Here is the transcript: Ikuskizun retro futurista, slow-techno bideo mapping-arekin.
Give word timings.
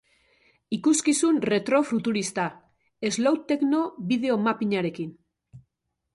Ikuskizun 0.77 1.37
retro 1.53 1.81
futurista, 1.89 2.47
slow-techno 3.19 3.83
bideo 4.15 4.41
mapping-arekin. 4.49 5.15